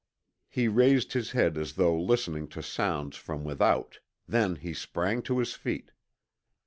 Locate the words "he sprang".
4.55-5.21